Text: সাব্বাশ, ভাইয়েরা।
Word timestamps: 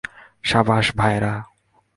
সাব্বাশ, 0.43 0.85
ভাইয়েরা। 0.97 1.33